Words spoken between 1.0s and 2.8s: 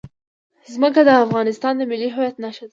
د افغانستان د ملي هویت نښه ده.